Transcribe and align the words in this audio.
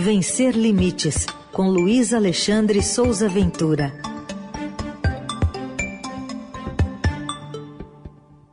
Vencer 0.00 0.56
Limites, 0.56 1.26
com 1.52 1.68
Luiz 1.68 2.14
Alexandre 2.14 2.80
Souza 2.80 3.28
Ventura. 3.28 3.92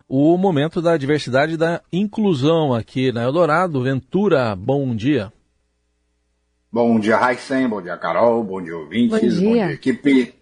O 0.09 0.35
momento 0.39 0.81
da 0.81 0.97
diversidade 0.97 1.53
e 1.53 1.57
da 1.57 1.83
inclusão 1.93 2.73
aqui 2.73 3.11
na 3.11 3.21
Eldorado. 3.21 3.79
Ventura, 3.83 4.55
bom 4.55 4.95
dia. 4.95 5.31
Bom 6.71 6.99
dia, 6.99 7.15
Raíssen. 7.15 7.69
Bom 7.69 7.79
dia, 7.79 7.95
Carol. 7.95 8.43
Bom 8.43 8.59
dia, 8.59 8.75
ouvintes. 8.75 9.11
Bom 9.11 9.19
dia, 9.19 9.47
bom 9.47 9.53
dia 9.53 9.71
equipe. 9.71 10.33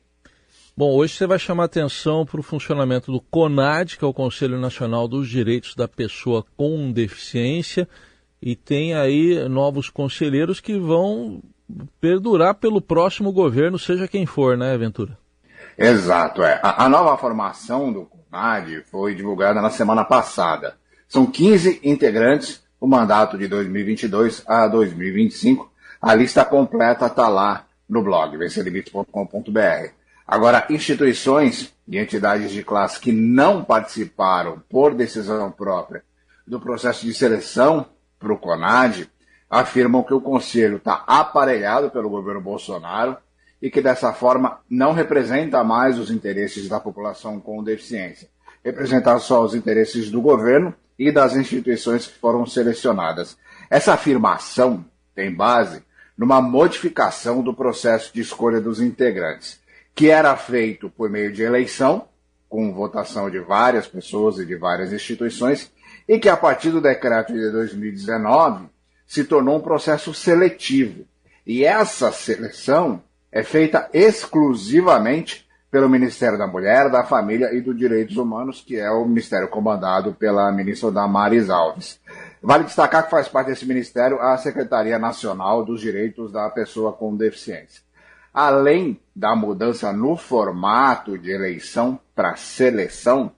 Bom, 0.75 0.95
hoje 0.95 1.15
você 1.15 1.27
vai 1.27 1.37
chamar 1.37 1.65
atenção 1.65 2.25
para 2.25 2.39
o 2.39 2.43
funcionamento 2.43 3.11
do 3.11 3.19
CONAD, 3.19 3.97
que 3.97 4.05
é 4.05 4.07
o 4.07 4.13
Conselho 4.13 4.57
Nacional 4.57 5.09
dos 5.09 5.27
Direitos 5.27 5.75
da 5.75 5.85
Pessoa 5.85 6.45
com 6.55 6.93
Deficiência, 6.93 7.89
e 8.45 8.57
tem 8.57 8.93
aí 8.93 9.47
novos 9.47 9.89
conselheiros 9.89 10.59
que 10.59 10.77
vão 10.77 11.41
perdurar 12.01 12.55
pelo 12.55 12.81
próximo 12.81 13.31
governo, 13.31 13.79
seja 13.79 14.05
quem 14.05 14.25
for, 14.25 14.57
né, 14.57 14.77
Ventura? 14.77 15.17
Exato, 15.77 16.43
é. 16.43 16.59
A, 16.61 16.83
a 16.83 16.89
nova 16.89 17.17
formação 17.17 17.93
do 17.93 18.05
CONAD 18.05 18.83
foi 18.91 19.15
divulgada 19.15 19.61
na 19.61 19.69
semana 19.69 20.03
passada. 20.03 20.75
São 21.07 21.25
15 21.25 21.79
integrantes, 21.85 22.61
o 22.81 22.85
mandato 22.85 23.37
de 23.37 23.47
2022 23.47 24.43
a 24.45 24.67
2025. 24.67 25.71
A 26.01 26.13
lista 26.13 26.43
completa 26.43 27.05
está 27.05 27.29
lá 27.29 27.65
no 27.87 28.03
blog 28.03 28.35
vencerlimites.com.br. 28.35 29.93
Agora, 30.27 30.65
instituições 30.69 31.73
e 31.87 31.97
entidades 31.97 32.51
de 32.51 32.61
classe 32.61 32.99
que 32.99 33.13
não 33.13 33.63
participaram 33.63 34.61
por 34.69 34.93
decisão 34.93 35.49
própria 35.49 36.03
do 36.45 36.59
processo 36.59 37.05
de 37.05 37.13
seleção 37.13 37.85
para 38.23 38.33
o 38.33 38.37
CONAD 38.37 39.09
afirmam 39.49 40.01
que 40.01 40.13
o 40.13 40.21
conselho 40.21 40.77
está 40.77 41.03
aparelhado 41.05 41.91
pelo 41.91 42.09
governo 42.09 42.41
Bolsonaro 42.41 43.17
e 43.61 43.69
que 43.69 43.81
dessa 43.81 44.13
forma 44.13 44.59
não 44.69 44.93
representa 44.93 45.63
mais 45.63 45.99
os 45.99 46.09
interesses 46.09 46.67
da 46.67 46.79
população 46.79 47.39
com 47.39 47.63
deficiência, 47.63 48.29
representa 48.63 49.19
só 49.19 49.43
os 49.43 49.53
interesses 49.53 50.09
do 50.09 50.21
governo 50.21 50.73
e 50.97 51.11
das 51.11 51.35
instituições 51.35 52.07
que 52.07 52.17
foram 52.17 52.45
selecionadas. 52.45 53.37
Essa 53.69 53.93
afirmação 53.93 54.85
tem 55.13 55.33
base 55.33 55.83
numa 56.17 56.41
modificação 56.41 57.41
do 57.41 57.53
processo 57.53 58.13
de 58.13 58.21
escolha 58.21 58.61
dos 58.61 58.79
integrantes 58.79 59.61
que 59.95 60.09
era 60.09 60.35
feito 60.35 60.89
por 60.89 61.09
meio 61.09 61.31
de 61.31 61.43
eleição, 61.43 62.07
com 62.49 62.73
votação 62.73 63.29
de 63.29 63.39
várias 63.39 63.87
pessoas 63.87 64.37
e 64.39 64.45
de 64.45 64.55
várias 64.55 64.91
instituições, 64.91 65.71
e 66.07 66.19
que 66.19 66.29
a 66.29 66.37
partir 66.37 66.71
do 66.71 66.81
decreto 66.81 67.33
de 67.33 67.51
2019 67.51 68.67
se 69.05 69.23
tornou 69.23 69.57
um 69.57 69.61
processo 69.61 70.13
seletivo. 70.13 71.05
E 71.45 71.63
essa 71.63 72.11
seleção 72.11 73.03
é 73.31 73.43
feita 73.43 73.89
exclusivamente 73.93 75.47
pelo 75.73 75.89
Ministério 75.89 76.37
da 76.37 76.45
Mulher, 76.45 76.87
da 76.89 77.03
Família 77.03 77.51
e 77.51 77.59
dos 77.59 77.75
Direitos 77.75 78.15
Humanos, 78.15 78.61
que 78.61 78.75
é 78.75 78.91
o 78.91 79.05
ministério 79.05 79.47
comandado 79.47 80.13
pela 80.13 80.51
ministra 80.51 80.91
Damares 80.91 81.49
Alves. 81.49 81.99
Vale 82.43 82.65
destacar 82.65 83.05
que 83.05 83.09
faz 83.09 83.27
parte 83.27 83.47
desse 83.47 83.65
ministério 83.65 84.21
a 84.21 84.37
Secretaria 84.37 84.99
Nacional 84.99 85.65
dos 85.65 85.81
Direitos 85.81 86.31
da 86.31 86.47
Pessoa 86.49 86.93
com 86.93 87.15
Deficiência. 87.17 87.81
Além 88.31 88.99
da 89.15 89.35
mudança 89.35 89.91
no 89.91 90.15
formato 90.15 91.17
de 91.17 91.31
eleição 91.31 91.99
para 92.15 92.35
seleção, 92.35 93.31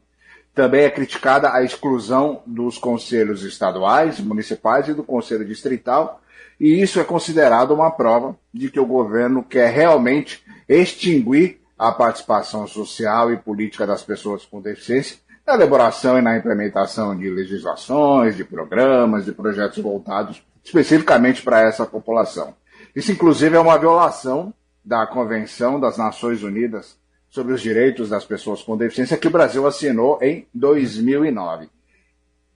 também 0.56 0.86
é 0.86 0.90
criticada 0.90 1.54
a 1.54 1.62
exclusão 1.64 2.42
dos 2.46 2.78
conselhos 2.78 3.44
estaduais, 3.44 4.20
municipais 4.22 4.88
e 4.88 4.94
do 4.94 5.04
conselho 5.04 5.46
distrital, 5.46 6.22
e 6.58 6.82
isso 6.82 7.00
é 7.00 7.04
considerado 7.04 7.72
uma 7.72 7.92
prova 7.92 8.38
de 8.54 8.72
que 8.72 8.80
o 8.80 8.86
governo 8.86 9.44
quer 9.44 9.70
realmente 9.72 10.42
extinguir 10.68 11.60
a 11.78 11.92
participação 11.92 12.66
social 12.66 13.34
e 13.34 13.38
política 13.38 13.86
das 13.86 14.02
pessoas 14.02 14.46
com 14.46 14.62
deficiência 14.62 15.18
na 15.46 15.56
elaboração 15.56 16.18
e 16.18 16.22
na 16.22 16.38
implementação 16.38 17.16
de 17.16 17.30
legislações, 17.30 18.38
de 18.38 18.46
programas, 18.46 19.26
de 19.26 19.34
projetos 19.34 19.84
voltados 19.84 20.42
especificamente 20.64 21.44
para 21.44 21.62
essa 21.62 21.86
população. 21.86 22.56
Isso, 22.96 23.12
inclusive, 23.12 23.56
é 23.56 23.60
uma 23.60 23.78
violação 23.78 24.54
da 24.84 25.06
Convenção 25.06 25.80
das 25.80 25.98
Nações 25.98 26.42
Unidas 26.42 26.98
sobre 27.36 27.54
os 27.54 27.62
Direitos 27.62 28.08
das 28.08 28.24
Pessoas 28.24 28.64
com 28.64 28.78
Deficiência, 28.78 29.18
que 29.18 29.28
o 29.28 29.32
Brasil 29.32 29.68
assinou 29.68 30.18
em 30.22 30.48
2009. 30.54 31.70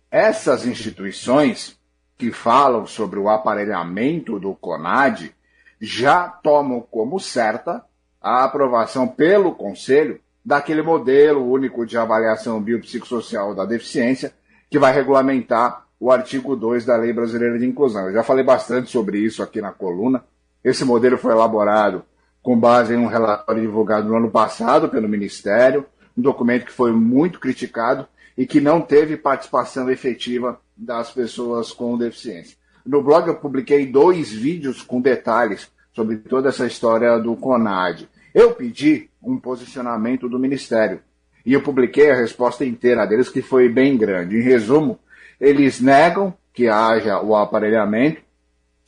Essas 0.09 0.65
instituições 0.65 1.77
que 2.17 2.31
falam 2.31 2.87
sobre 2.87 3.19
o 3.19 3.27
aparelhamento 3.27 4.39
do 4.39 4.55
CONAD 4.55 5.35
já 5.81 6.29
tomam 6.29 6.79
como 6.79 7.19
certa 7.19 7.83
a 8.21 8.45
aprovação 8.45 9.05
pelo 9.05 9.53
Conselho 9.53 10.21
daquele 10.45 10.81
modelo 10.81 11.45
único 11.45 11.85
de 11.85 11.97
avaliação 11.97 12.61
biopsicossocial 12.61 13.53
da 13.53 13.65
deficiência, 13.65 14.33
que 14.69 14.79
vai 14.79 14.93
regulamentar 14.93 15.87
o 15.99 16.09
artigo 16.09 16.55
2 16.55 16.85
da 16.85 16.95
Lei 16.95 17.11
Brasileira 17.11 17.59
de 17.59 17.65
Inclusão. 17.65 18.07
Eu 18.07 18.13
já 18.13 18.23
falei 18.23 18.45
bastante 18.45 18.89
sobre 18.89 19.19
isso 19.19 19.43
aqui 19.43 19.59
na 19.59 19.73
coluna. 19.73 20.23
Esse 20.63 20.85
modelo 20.85 21.17
foi 21.17 21.33
elaborado 21.33 22.05
com 22.41 22.57
base 22.59 22.93
em 22.93 22.97
um 22.97 23.07
relatório 23.07 23.61
divulgado 23.61 24.07
no 24.07 24.15
ano 24.15 24.31
passado 24.31 24.89
pelo 24.89 25.09
Ministério, 25.09 25.85
um 26.17 26.21
documento 26.21 26.65
que 26.65 26.71
foi 26.71 26.91
muito 26.91 27.39
criticado 27.39 28.07
e 28.37 28.45
que 28.45 28.61
não 28.61 28.81
teve 28.81 29.17
participação 29.17 29.89
efetiva 29.89 30.59
das 30.75 31.11
pessoas 31.11 31.71
com 31.71 31.97
deficiência. 31.97 32.57
No 32.85 33.03
blog 33.03 33.27
eu 33.27 33.35
publiquei 33.35 33.85
dois 33.85 34.31
vídeos 34.31 34.81
com 34.81 35.01
detalhes 35.01 35.69
sobre 35.93 36.17
toda 36.17 36.49
essa 36.49 36.65
história 36.65 37.19
do 37.19 37.35
CONAD. 37.35 38.07
Eu 38.33 38.53
pedi 38.53 39.09
um 39.21 39.37
posicionamento 39.37 40.29
do 40.29 40.39
Ministério 40.39 41.01
e 41.45 41.53
eu 41.53 41.61
publiquei 41.61 42.09
a 42.11 42.15
resposta 42.15 42.63
inteira 42.63 43.05
deles, 43.05 43.29
que 43.29 43.41
foi 43.41 43.67
bem 43.67 43.97
grande. 43.97 44.37
Em 44.37 44.41
resumo, 44.41 44.99
eles 45.39 45.81
negam 45.81 46.33
que 46.53 46.67
haja 46.67 47.21
o 47.21 47.35
aparelhamento 47.35 48.21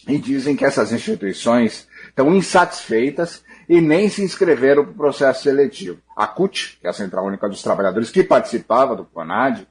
e 0.08 0.18
dizem 0.18 0.56
que 0.56 0.66
essas 0.66 0.92
instituições 0.92 1.88
estão 2.08 2.34
insatisfeitas 2.34 3.44
e 3.70 3.80
nem 3.80 4.10
se 4.10 4.24
inscreveram 4.24 4.84
para 4.84 4.92
o 4.92 4.96
processo 4.96 5.44
seletivo. 5.44 6.00
A 6.16 6.28
CUT, 6.28 6.78
que 6.80 6.88
é 6.88 6.90
a 6.90 6.94
Central 6.94 7.26
Única 7.26 7.48
dos 7.48 7.62
Trabalhadores, 7.62 8.10
que 8.10 8.24
participava 8.24 8.96
do 8.96 9.06
CONAD, 9.06 9.68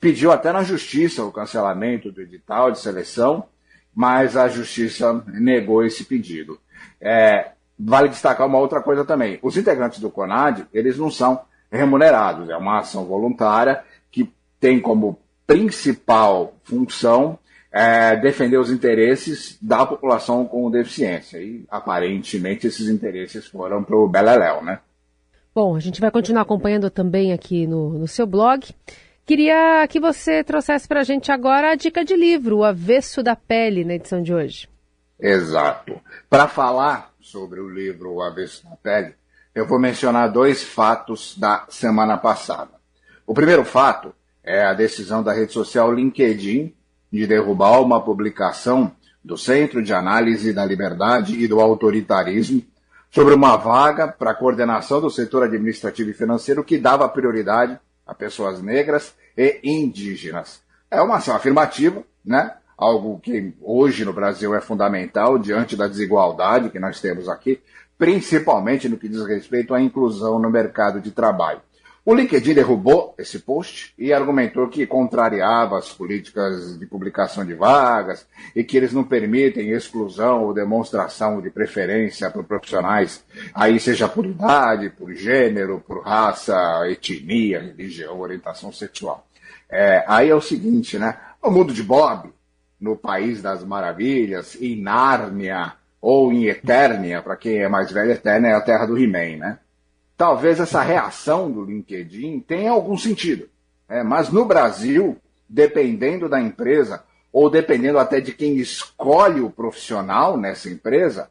pediu 0.00 0.32
até 0.32 0.52
na 0.52 0.62
Justiça 0.62 1.24
o 1.24 1.32
cancelamento 1.32 2.10
do 2.10 2.22
edital 2.22 2.70
de 2.70 2.78
seleção, 2.78 3.44
mas 3.94 4.36
a 4.36 4.48
Justiça 4.48 5.22
negou 5.28 5.84
esse 5.84 6.04
pedido. 6.04 6.58
É, 7.00 7.50
vale 7.78 8.08
destacar 8.08 8.46
uma 8.46 8.58
outra 8.58 8.80
coisa 8.80 9.04
também. 9.04 9.38
Os 9.42 9.56
integrantes 9.56 10.00
do 10.00 10.10
CONAD, 10.10 10.66
eles 10.72 10.96
não 10.96 11.10
são 11.10 11.42
remunerados. 11.70 12.48
É 12.48 12.56
uma 12.56 12.78
ação 12.78 13.04
voluntária 13.04 13.82
que 14.10 14.32
tem 14.58 14.80
como 14.80 15.18
principal 15.46 16.54
função 16.64 17.38
é, 17.72 18.14
defender 18.16 18.58
os 18.58 18.70
interesses 18.70 19.56
da 19.60 19.86
população 19.86 20.44
com 20.44 20.70
deficiência. 20.70 21.38
E 21.38 21.64
aparentemente 21.70 22.66
esses 22.66 22.88
interesses 22.88 23.46
foram 23.46 23.82
para 23.82 23.96
o 23.96 24.06
Beleléu, 24.06 24.62
né? 24.62 24.80
Bom, 25.54 25.74
a 25.74 25.80
gente 25.80 26.00
vai 26.00 26.10
continuar 26.10 26.42
acompanhando 26.42 26.90
também 26.90 27.32
aqui 27.32 27.66
no, 27.66 27.98
no 27.98 28.06
seu 28.06 28.26
blog. 28.26 28.68
Queria 29.24 29.86
que 29.88 30.00
você 30.00 30.44
trouxesse 30.44 30.86
para 30.86 31.00
a 31.00 31.04
gente 31.04 31.32
agora 31.32 31.70
a 31.70 31.74
dica 31.74 32.04
de 32.04 32.16
livro, 32.16 32.58
O 32.58 32.64
Avesso 32.64 33.22
da 33.22 33.36
Pele, 33.36 33.84
na 33.84 33.94
edição 33.94 34.22
de 34.22 34.34
hoje. 34.34 34.68
Exato. 35.18 36.00
Para 36.28 36.48
falar 36.48 37.12
sobre 37.20 37.60
o 37.60 37.68
livro 37.68 38.14
O 38.14 38.22
Avesso 38.22 38.64
da 38.64 38.76
Pele, 38.76 39.14
eu 39.54 39.66
vou 39.66 39.78
mencionar 39.78 40.30
dois 40.30 40.62
fatos 40.62 41.36
da 41.38 41.66
semana 41.68 42.16
passada. 42.16 42.72
O 43.26 43.32
primeiro 43.32 43.64
fato 43.64 44.14
é 44.42 44.64
a 44.64 44.74
decisão 44.74 45.22
da 45.22 45.32
rede 45.32 45.52
social 45.52 45.92
LinkedIn 45.92 46.74
de 47.12 47.26
derrubar 47.26 47.80
uma 47.82 48.00
publicação 48.00 48.92
do 49.22 49.36
Centro 49.36 49.82
de 49.82 49.92
Análise 49.92 50.52
da 50.52 50.64
Liberdade 50.64 51.38
e 51.38 51.46
do 51.46 51.60
Autoritarismo 51.60 52.62
sobre 53.10 53.34
uma 53.34 53.56
vaga 53.56 54.08
para 54.08 54.30
a 54.30 54.34
coordenação 54.34 55.00
do 55.00 55.10
setor 55.10 55.44
administrativo 55.44 56.10
e 56.10 56.14
financeiro 56.14 56.64
que 56.64 56.78
dava 56.78 57.08
prioridade 57.08 57.78
a 58.06 58.14
pessoas 58.14 58.62
negras 58.62 59.14
e 59.36 59.60
indígenas. 59.62 60.62
É 60.90 61.00
uma 61.02 61.16
ação 61.16 61.36
afirmativa, 61.36 62.02
né? 62.24 62.54
Algo 62.76 63.20
que 63.20 63.54
hoje 63.60 64.04
no 64.04 64.12
Brasil 64.12 64.54
é 64.54 64.60
fundamental 64.60 65.38
diante 65.38 65.76
da 65.76 65.86
desigualdade 65.86 66.70
que 66.70 66.80
nós 66.80 67.00
temos 67.00 67.28
aqui, 67.28 67.60
principalmente 67.96 68.88
no 68.88 68.96
que 68.96 69.08
diz 69.08 69.24
respeito 69.26 69.74
à 69.74 69.80
inclusão 69.80 70.38
no 70.38 70.50
mercado 70.50 71.00
de 71.00 71.10
trabalho. 71.10 71.60
O 72.04 72.14
LinkedIn 72.14 72.54
derrubou 72.54 73.14
esse 73.16 73.38
post 73.38 73.94
e 73.96 74.12
argumentou 74.12 74.68
que 74.68 74.84
contrariava 74.88 75.78
as 75.78 75.92
políticas 75.92 76.76
de 76.76 76.84
publicação 76.84 77.44
de 77.44 77.54
vagas 77.54 78.26
e 78.56 78.64
que 78.64 78.76
eles 78.76 78.92
não 78.92 79.04
permitem 79.04 79.70
exclusão 79.70 80.42
ou 80.42 80.52
demonstração 80.52 81.40
de 81.40 81.48
preferência 81.48 82.28
por 82.28 82.42
profissionais, 82.42 83.24
aí 83.54 83.78
seja 83.78 84.08
por 84.08 84.26
idade, 84.26 84.90
por 84.90 85.14
gênero, 85.14 85.80
por 85.86 86.02
raça, 86.02 86.56
etnia, 86.90 87.60
religião, 87.60 88.18
orientação 88.18 88.72
sexual. 88.72 89.24
É, 89.70 90.04
aí 90.08 90.28
é 90.28 90.34
o 90.34 90.40
seguinte, 90.40 90.98
né? 90.98 91.16
O 91.40 91.52
mundo 91.52 91.72
de 91.72 91.84
Bob, 91.84 92.32
no 92.80 92.96
País 92.96 93.40
das 93.40 93.62
Maravilhas, 93.62 94.60
em 94.60 94.74
Nárnia, 94.74 95.74
ou 96.00 96.32
em 96.32 96.46
Eternia, 96.46 97.22
para 97.22 97.36
quem 97.36 97.58
é 97.58 97.68
mais 97.68 97.92
velho, 97.92 98.10
Eternia 98.10 98.50
é 98.50 98.54
a 98.54 98.60
terra 98.60 98.86
do 98.86 98.98
He-Man, 98.98 99.36
né? 99.36 99.58
Talvez 100.16 100.60
essa 100.60 100.82
reação 100.82 101.50
do 101.50 101.64
LinkedIn 101.64 102.40
tenha 102.40 102.70
algum 102.70 102.96
sentido. 102.96 103.48
Né? 103.88 104.02
Mas 104.02 104.30
no 104.30 104.44
Brasil, 104.44 105.16
dependendo 105.48 106.28
da 106.28 106.40
empresa, 106.40 107.04
ou 107.32 107.48
dependendo 107.48 107.98
até 107.98 108.20
de 108.20 108.32
quem 108.32 108.56
escolhe 108.56 109.40
o 109.40 109.50
profissional 109.50 110.36
nessa 110.36 110.68
empresa, 110.68 111.30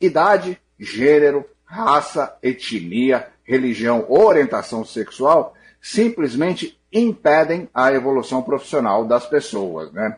idade, 0.00 0.58
gênero, 0.78 1.44
raça, 1.64 2.36
etnia, 2.42 3.28
religião 3.44 4.04
ou 4.08 4.26
orientação 4.26 4.84
sexual 4.84 5.54
simplesmente 5.80 6.78
impedem 6.92 7.68
a 7.72 7.92
evolução 7.92 8.42
profissional 8.42 9.04
das 9.04 9.26
pessoas. 9.26 9.92
Né? 9.92 10.16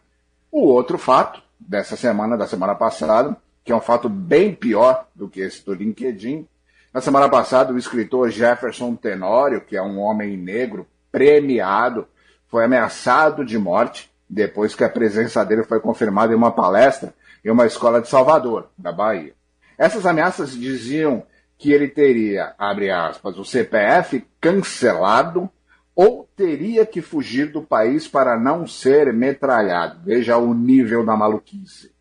O 0.50 0.60
outro 0.66 0.96
fato 0.96 1.42
dessa 1.58 1.96
semana, 1.96 2.36
da 2.36 2.46
semana 2.46 2.74
passada, 2.74 3.36
que 3.64 3.72
é 3.72 3.76
um 3.76 3.80
fato 3.80 4.08
bem 4.08 4.54
pior 4.54 5.06
do 5.14 5.28
que 5.28 5.40
esse 5.40 5.64
do 5.64 5.74
LinkedIn. 5.74 6.46
Na 6.92 7.00
semana 7.00 7.28
passada, 7.28 7.72
o 7.72 7.78
escritor 7.78 8.30
Jefferson 8.30 8.94
Tenório, 8.94 9.60
que 9.60 9.76
é 9.76 9.82
um 9.82 9.98
homem 9.98 10.36
negro 10.36 10.86
premiado, 11.12 12.08
foi 12.46 12.64
ameaçado 12.64 13.44
de 13.44 13.58
morte 13.58 14.10
depois 14.28 14.74
que 14.74 14.84
a 14.84 14.88
presença 14.88 15.44
dele 15.44 15.64
foi 15.64 15.80
confirmada 15.80 16.32
em 16.32 16.36
uma 16.36 16.50
palestra 16.50 17.14
em 17.44 17.50
uma 17.50 17.66
escola 17.66 18.00
de 18.00 18.08
Salvador, 18.08 18.70
da 18.76 18.90
Bahia. 18.90 19.34
Essas 19.76 20.04
ameaças 20.06 20.52
diziam 20.52 21.24
que 21.56 21.72
ele 21.72 21.88
teria, 21.88 22.54
abre 22.58 22.90
aspas, 22.90 23.38
o 23.38 23.44
CPF 23.44 24.26
cancelado 24.40 25.48
ou 25.94 26.28
teria 26.36 26.86
que 26.86 27.02
fugir 27.02 27.50
do 27.50 27.62
país 27.62 28.06
para 28.06 28.38
não 28.38 28.66
ser 28.66 29.12
metralhado. 29.12 30.00
Veja 30.04 30.36
o 30.36 30.54
nível 30.54 31.04
da 31.04 31.16
maluquice. 31.16 31.92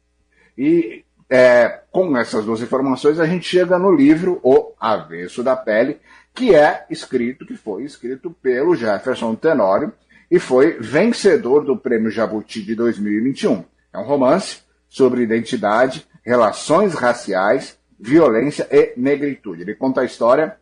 E 0.57 1.03
é, 1.29 1.81
com 1.91 2.17
essas 2.17 2.45
duas 2.45 2.61
informações 2.61 3.19
a 3.19 3.25
gente 3.25 3.47
chega 3.47 3.77
no 3.77 3.93
livro 3.93 4.39
O 4.43 4.73
Avesso 4.79 5.43
da 5.43 5.55
Pele, 5.55 5.99
que 6.33 6.55
é 6.55 6.85
escrito, 6.89 7.45
que 7.45 7.55
foi 7.55 7.83
escrito 7.83 8.31
pelo 8.41 8.75
Jefferson 8.75 9.35
Tenório, 9.35 9.91
e 10.29 10.39
foi 10.39 10.77
vencedor 10.79 11.65
do 11.65 11.75
Prêmio 11.75 12.11
Jabuti 12.11 12.61
de 12.61 12.75
2021. 12.75 13.63
É 13.93 13.97
um 13.97 14.03
romance 14.03 14.59
sobre 14.87 15.23
identidade, 15.23 16.05
relações 16.23 16.93
raciais, 16.93 17.77
violência 17.99 18.67
e 18.69 18.93
negritude. 18.97 19.63
Ele 19.63 19.75
conta 19.75 20.01
a 20.01 20.05
história 20.05 20.57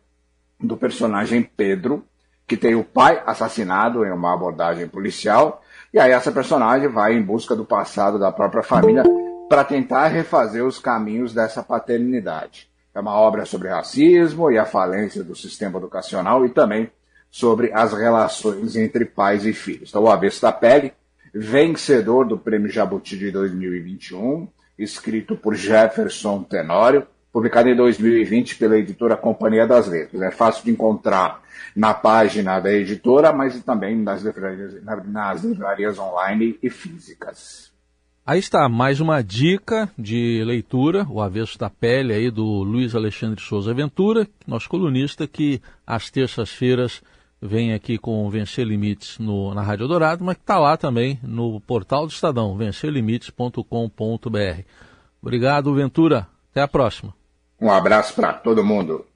do 0.58 0.76
personagem 0.76 1.42
Pedro, 1.42 2.04
que 2.46 2.56
tem 2.56 2.74
o 2.74 2.84
pai 2.84 3.22
assassinado 3.26 4.04
em 4.04 4.10
uma 4.10 4.32
abordagem 4.32 4.88
policial, 4.88 5.62
e 5.92 5.98
aí 5.98 6.12
essa 6.12 6.32
personagem 6.32 6.88
vai 6.88 7.14
em 7.14 7.22
busca 7.22 7.54
do 7.54 7.64
passado 7.64 8.18
da 8.18 8.32
própria 8.32 8.62
família 8.62 9.02
para 9.48 9.64
tentar 9.64 10.08
refazer 10.08 10.64
os 10.64 10.78
caminhos 10.78 11.32
dessa 11.32 11.62
paternidade. 11.62 12.68
É 12.94 13.00
uma 13.00 13.14
obra 13.14 13.44
sobre 13.44 13.68
racismo 13.68 14.50
e 14.50 14.58
a 14.58 14.64
falência 14.64 15.22
do 15.22 15.36
sistema 15.36 15.78
educacional 15.78 16.44
e 16.44 16.48
também 16.48 16.90
sobre 17.30 17.70
as 17.72 17.92
relações 17.92 18.74
entre 18.76 19.04
pais 19.04 19.44
e 19.44 19.52
filhos. 19.52 19.90
Então, 19.90 20.04
o 20.04 20.10
Avesso 20.10 20.42
da 20.42 20.50
Pele, 20.50 20.92
vencedor 21.34 22.26
do 22.26 22.38
Prêmio 22.38 22.70
Jabuti 22.70 23.18
de 23.18 23.30
2021, 23.30 24.48
escrito 24.78 25.36
por 25.36 25.54
Jefferson 25.54 26.42
Tenório, 26.42 27.06
publicado 27.30 27.68
em 27.68 27.76
2020 27.76 28.56
pela 28.56 28.78
editora 28.78 29.16
Companhia 29.16 29.66
das 29.66 29.86
Letras. 29.86 30.22
É 30.22 30.30
fácil 30.30 30.64
de 30.64 30.70
encontrar 30.70 31.42
na 31.74 31.92
página 31.92 32.58
da 32.58 32.72
editora, 32.72 33.30
mas 33.30 33.62
também 33.62 33.94
nas 33.94 34.22
livrarias, 34.22 34.82
nas 34.82 35.44
livrarias 35.44 35.98
online 35.98 36.58
e 36.62 36.70
físicas. 36.70 37.75
Aí 38.28 38.40
está, 38.40 38.68
mais 38.68 39.00
uma 39.00 39.22
dica 39.22 39.88
de 39.96 40.42
leitura, 40.44 41.06
o 41.08 41.22
avesso 41.22 41.56
da 41.56 41.70
pele 41.70 42.12
aí 42.12 42.28
do 42.28 42.64
Luiz 42.64 42.92
Alexandre 42.92 43.40
Souza 43.40 43.72
Ventura, 43.72 44.26
nosso 44.44 44.68
colunista 44.68 45.28
que 45.28 45.62
às 45.86 46.10
terças-feiras 46.10 47.00
vem 47.40 47.72
aqui 47.72 47.96
com 47.96 48.28
Vencer 48.28 48.66
Limites 48.66 49.20
no, 49.20 49.54
na 49.54 49.62
Rádio 49.62 49.86
Dourado, 49.86 50.24
mas 50.24 50.34
que 50.34 50.42
está 50.42 50.58
lá 50.58 50.76
também 50.76 51.20
no 51.22 51.60
portal 51.60 52.04
do 52.04 52.10
Estadão, 52.10 52.56
vencerlimites.com.br. 52.56 54.62
Obrigado, 55.22 55.72
Ventura. 55.72 56.26
Até 56.50 56.62
a 56.62 56.66
próxima. 56.66 57.14
Um 57.60 57.70
abraço 57.70 58.12
para 58.12 58.32
todo 58.32 58.64
mundo. 58.64 59.06